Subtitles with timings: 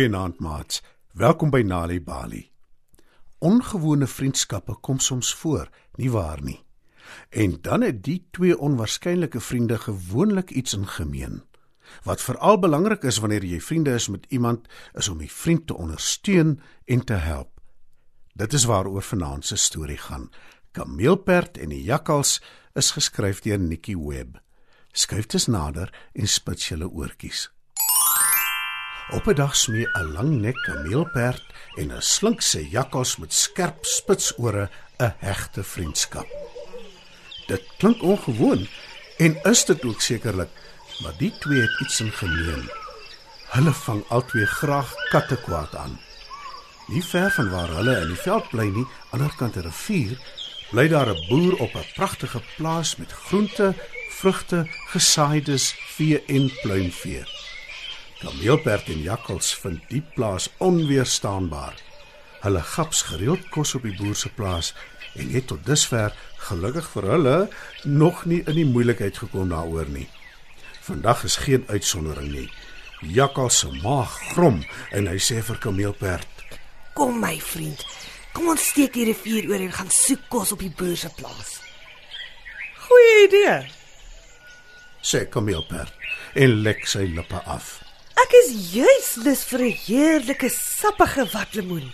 [0.00, 0.78] Goeienaand maats.
[1.12, 2.38] Welkom by Nali Bali.
[3.44, 5.68] Ongewone vriendskappe kom soms voor,
[6.00, 6.56] nie waar nie?
[7.28, 11.42] En dan het die twee onwaarskynlike vriende gewoonlik iets in gemeen.
[12.08, 15.76] Wat veral belangrik is wanneer jy vriende is met iemand, is om die vriend te
[15.76, 17.60] ondersteun en te help.
[18.32, 20.30] Dit is waaroor vanaand se storie gaan.
[20.72, 22.38] Kameelperd en die jakkals
[22.72, 24.40] is geskryf deur Nikki Webb.
[24.92, 27.50] Skuif dit nader en spits julle oortjies.
[29.12, 31.42] Op 'n dag smee 'n langnek kameelperd
[31.74, 36.28] en 'n slinkse jakkals met skerp spitsore 'n hegte vriendskap.
[37.46, 38.68] Dit klink ongewoon
[39.16, 40.48] en is dit ook sekerlik,
[41.02, 42.70] maar die twee het iets in gemeen.
[43.48, 46.00] Hulle vang albei graag katte kwaad aan.
[46.86, 50.18] Nie ver van waar hulle in die veld bly nie, aanderkant 'n rivier,
[50.70, 53.74] bly daar 'n boer op 'n pragtige plaas met groente,
[54.10, 57.39] vrugte, gesaaides, vee en pluimvee.
[58.20, 61.78] Kameelperd en jakkals vind die plaas onweerstaanbaar.
[62.42, 64.74] Hulle gaps gereeld kos op die boer se plaas
[65.16, 66.12] en het tot dusver
[66.48, 67.36] gelukkig vir hulle
[67.84, 70.04] nog nie in die moeilikheid gekom daaroor nie.
[70.84, 72.46] Vandag is geen uitsondering nie.
[73.00, 74.60] Jakkals se maag grom
[74.92, 76.28] en hy sê vir Kameelperd:
[76.92, 77.84] Kom my vriend.
[78.36, 81.56] Kom ons steek die rivier oor en gaan soek kos op die boer se plaas.
[82.84, 83.60] Goeie idee.
[85.00, 85.94] sê Kameelperd
[86.36, 87.78] en lek sy lippe af.
[88.20, 91.86] Ek is juis lus vir 'n heerlike sappige watlemoen.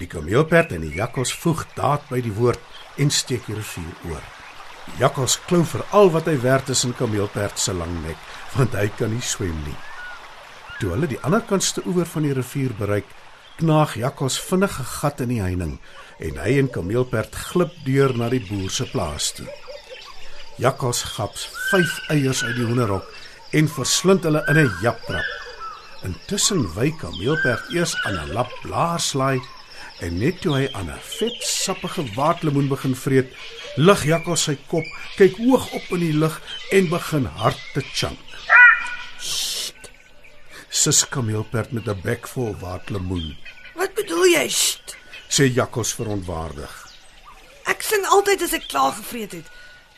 [0.00, 2.58] Die kameelperd en die jakkals voeg daad by die woord
[2.96, 4.24] en steek die rivier oor.
[4.86, 8.16] Die jakkals klou vir al wat hy werd is in kameelperd se lang nek,
[8.56, 9.76] want hy kan nie swem nie.
[10.80, 13.06] Toe hulle die ander kantste oewer van die rivier bereik,
[13.58, 15.78] knaag jakkals vinnig 'n gat in die heining
[16.18, 19.46] en hy en kameelperd glip deur na die boer se plaas toe.
[20.58, 23.06] Jakkals gaps 5 eiers uit die hoenderhok
[23.50, 25.28] en verslind hulle in 'n japtrap.
[26.02, 29.40] Intussen wy kameelperd eers aan 'n lap blaarslaai
[30.00, 33.32] en net toe hy aan 'n vet sappige waterlemoen begin vreet,
[33.76, 34.84] lig jakkals sy kop,
[35.16, 38.18] kyk hoog op in die lug en begin hard te chunk.
[40.68, 43.36] Sis kameelperd met 'n bek vol waterlemoen,
[43.74, 44.48] Wat bedoel jy?
[44.48, 44.96] Sst.
[45.28, 46.72] sê jakkals verontwaardig.
[47.70, 49.46] Ek sing altyd as ek klaar gevreet het.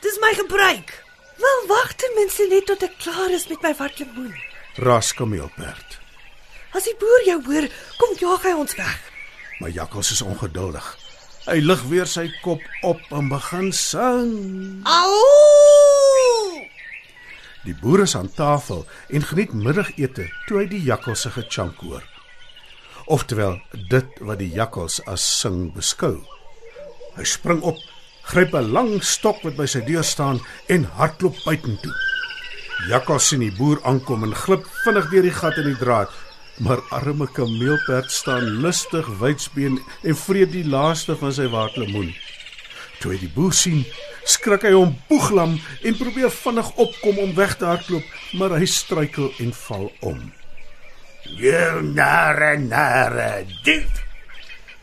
[0.00, 1.04] Dis my gebruik.
[1.40, 4.34] Wel wag ten minste net tot ek klaar is met my watlemoen.
[4.84, 5.98] Ras kameelperd.
[6.76, 7.66] As die boer jou hoor,
[7.98, 8.98] kom jaag hy ons weg.
[9.60, 10.86] Maar jakkals is ongeduldig.
[11.48, 14.34] Hy lig weer sy kop op en begin sing.
[14.84, 16.60] Au!
[17.64, 22.04] Die boer is aan tafel en geniet middagete toe hy die jakkals se gechunk hoor.
[23.10, 23.58] Oftewel
[23.90, 26.20] dit wat die jakkals as sing beskou.
[27.16, 27.80] Hy spring op,
[28.30, 31.94] gryp 'n lang stok wat by sy deur staan en hardloop buitentoe.
[32.88, 36.12] Jakkals sien die boer aankom en glip vinnig deur die gat in die draad,
[36.64, 42.14] maar arme kameelperd staan lustig wydsbeen en vreet die laaste van sy waterlemoen.
[43.00, 43.82] Toe hy die boer sien,
[44.24, 48.06] skrik hy hom boeglam en probeer vinnig opkom om weg te hardloop,
[48.38, 50.20] maar hy struikel en val om.
[51.40, 51.66] Jy
[51.96, 53.32] nare nare
[53.64, 54.09] dief.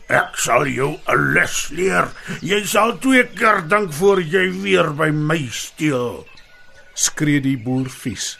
[0.08, 2.08] Ek sal jou 'n les leer.
[2.40, 6.24] Jy sal twee keer dink voor jy weer by my steel.
[6.94, 8.38] Skree die boer vies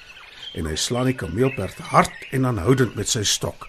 [0.55, 3.69] en hy slaan die kameelperd hard en aanhoudend met sy stok.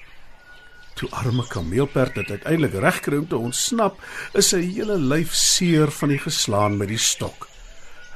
[0.95, 3.99] Toe arme kameelperd dit uiteindelik regkry om te ontsnap,
[4.33, 7.47] is sy hele lyf seer van die geslaan met die stok.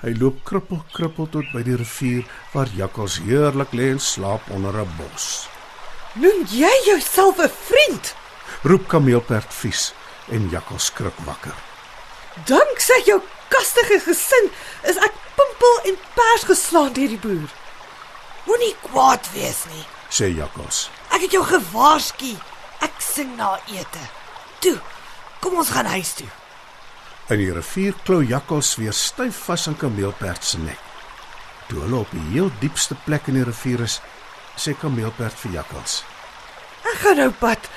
[0.02, 2.24] Hy loop krippel krippel tot by die rivier
[2.54, 5.48] waar jakkals heerlik lê en slaap onder 'n bos.
[6.16, 8.16] Noem jy jouself 'n vriend?
[8.62, 9.94] Roep kameelperd vies
[10.32, 11.56] en jakkals skrik wakker.
[12.48, 13.20] Danksy jou
[13.54, 14.50] kastige gesin
[14.90, 17.50] is ek pimpel en pers geslaan deur die boer.
[18.48, 19.86] Moenie kwaad wees nie.
[20.14, 20.90] sê jakkals.
[21.10, 22.36] Ek het jou gewaarsku.
[22.86, 24.02] Ek sing na ete.
[24.62, 24.78] Toe,
[25.42, 26.30] kom ons gaan huis toe.
[27.34, 30.80] In die rivier klou jakkals weer styf vas aan kameelperd se nek.
[31.70, 34.02] Toe hulle op die heel diepste plek in die rivier is,
[34.60, 36.04] sê kameelperd vir jakkals:
[36.92, 37.70] Ek gaan nou pad.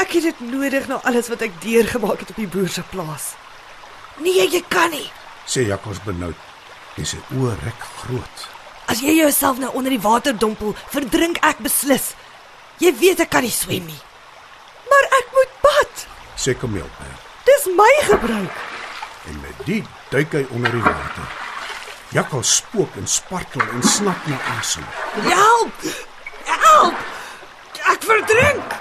[0.00, 3.32] Ek het dit nodig na alles wat ek deurgemaak het op die boer se plaas.
[4.20, 5.08] Nee, jy kan nie.
[5.50, 6.36] sê jakkals benoud
[7.00, 8.42] en sy oë rek groot.
[8.90, 12.12] As jy jouself nou onder die water dompel, verdrink ek beslis.
[12.78, 13.98] Jy weet ek kan nie swem nie.
[14.90, 16.06] Maar ek moet pad.
[16.36, 18.56] sê kameelperd Dis my gebruik.
[19.28, 21.26] en met dit duik hy onder die water.
[22.12, 24.84] Jakkals spook en spartel en snap na asem.
[25.26, 25.84] Help!
[26.46, 26.94] Help!
[27.92, 28.72] Ek verdrink.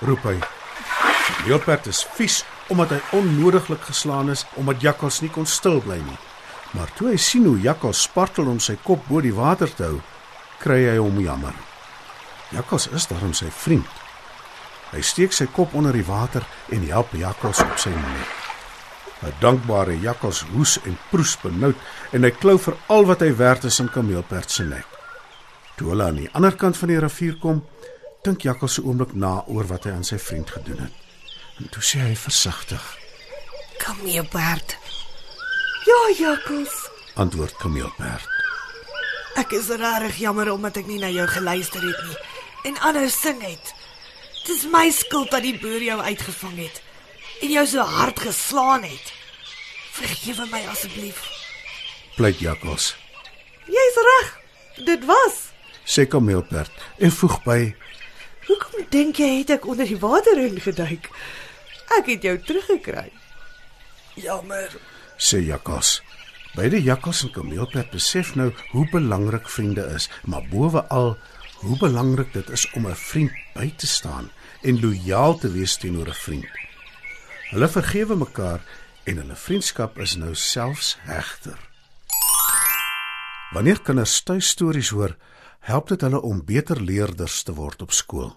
[0.00, 0.36] Roep hy.
[1.28, 6.18] Kameelperd is vies omdat hy onnodiglik geslaan is omdat jakkals nie kon stil bly nie.
[6.76, 10.02] Maar toe hy sien hoe jakkals spartel om sy kop bo die water te hou,
[10.60, 11.54] kry hy hom jammer.
[12.52, 13.88] Jakkals is daarom sy vriend.
[14.92, 18.36] Hy steek sy kop onder die water en help Jakkals op sy nek.
[19.22, 21.76] 'n Dankbare Jakkals hoes en proes benoud
[22.12, 24.86] en hy klou vir al wat hy werd is in Kameelperd se nek.
[25.76, 27.64] Toe hulle aan die ander kant van die rivier kom,
[28.22, 31.07] dink Jakkals 'n oomblik na oor wat hy aan sy vriend gedoen het.
[31.58, 32.82] En toe sê hy versigtig:
[33.82, 34.76] Kom hier, Bert.
[35.86, 36.88] Ja, Jakkals.
[37.14, 38.28] "Antwoord Kameelperd.
[39.34, 42.16] Ek is regtig jammer omdat ek nie na jou geluister het nie
[42.62, 43.74] en anders sing het.
[44.46, 46.82] Dis my skuld dat die boer jou uitgevang het
[47.42, 49.12] en jou so hard geslaan het.
[49.92, 51.22] Vergewe my asseblief.
[52.16, 52.96] Pleit Jakkals.
[53.66, 54.38] Jy's reg.
[54.84, 55.52] Dit was.
[55.84, 57.74] Sê Kameelperd en voeg by:
[58.46, 61.10] Hoekom dink jy het ek onder die water ingeduik?
[61.96, 63.08] Ek het jou teruggekry.
[64.14, 64.76] Jammer.
[65.16, 66.02] sê Jakkals.
[66.54, 71.16] Beide Jakkals en Kameelperd besef nou hoe belangrik vriende is, maar bovenal
[71.58, 74.30] hoe belangrik dit is om 'n vriend by te staan
[74.62, 76.50] en lojaal te wees teenoor 'n vriend.
[77.50, 78.60] Hulle vergewe mekaar
[79.04, 81.58] en hulle vriendskap is nou selfs hegter.
[83.50, 85.16] Wanneer kinders tuistories hoor,
[85.60, 88.36] help dit hulle om beter leerders te word op skool.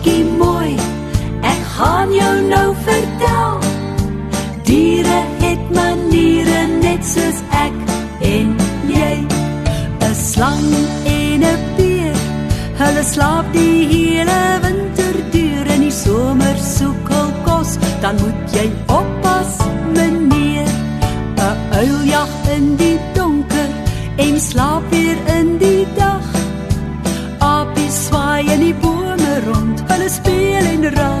[0.00, 0.76] Bietjie mooi,
[1.44, 3.58] ek gaan jou nou vertel.
[4.64, 7.76] Diere het maniere net soos ek
[8.24, 8.54] en
[8.88, 9.18] jy.
[10.00, 10.72] 'n Slang
[11.04, 12.16] en 'n beer,
[12.80, 18.68] hulle slaap die hele winter deur en die somer soek hul kos, dan moet jy
[18.88, 19.52] oppas,
[19.92, 20.72] meneer.
[21.36, 22.98] 'n Uil jag in die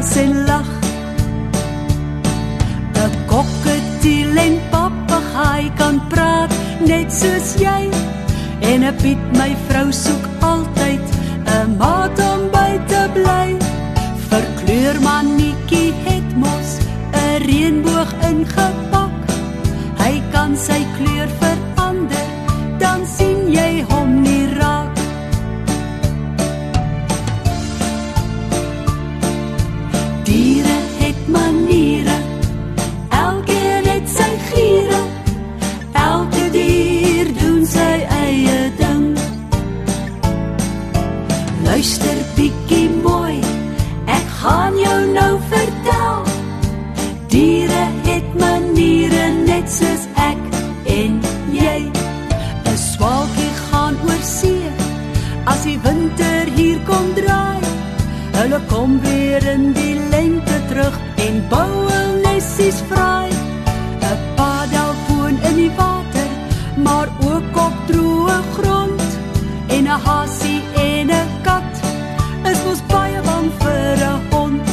[0.00, 0.68] ras en lag.
[2.94, 6.52] 'n Kokketiel en papegaai kan praat
[6.90, 7.82] net soos jy.
[8.70, 11.04] En 'n Piet my vrou soek altyd
[11.58, 13.48] 'n maat om by te bly.
[14.30, 16.70] Verkleur mannetjie het mos
[17.12, 19.14] 'n reënboog ingepak.
[20.02, 21.19] Hy kan sy kleur
[58.70, 63.26] kom weer in die lente terug en bou hul nessies vry.
[64.10, 66.30] 'n Padel woon in die water,
[66.86, 69.02] maar ook op droë grond.
[69.76, 71.72] En 'n hasie en 'n kat
[72.50, 74.68] is mos baie bang vir 'n hond.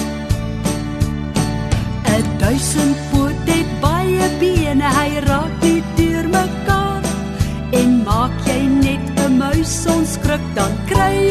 [2.16, 7.04] 'n Duisendpoot het baie bene, hy raak nie deur mekaar.
[7.72, 11.27] En maak jy net 'n muis onskrik, dan kry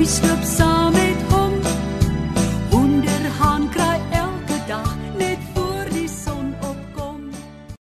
[0.00, 0.31] so